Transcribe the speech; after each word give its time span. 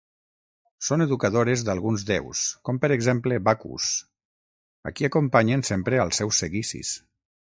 Són 0.85 1.03
educadores 1.03 1.63
d'alguns 1.67 2.05
déus, 2.07 2.41
com 2.69 2.79
per 2.85 2.89
exemple 2.95 3.37
Bacus, 3.49 3.91
a 4.91 4.95
qui 4.97 5.09
acompanyen 5.09 5.67
sempre 5.71 6.03
als 6.07 6.23
seus 6.23 6.41
seguicis. 6.45 6.97